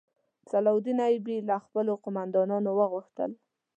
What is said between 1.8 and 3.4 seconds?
قوماندانانو وغوښتل.